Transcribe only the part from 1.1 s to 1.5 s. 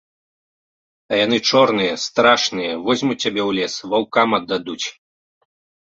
А яны